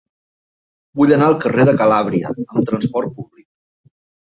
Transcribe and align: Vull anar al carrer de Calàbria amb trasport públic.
Vull 1.01 1.13
anar 1.17 1.27
al 1.33 1.37
carrer 1.43 1.67
de 1.69 1.77
Calàbria 1.83 2.33
amb 2.41 2.73
trasport 2.73 3.15
públic. 3.21 3.49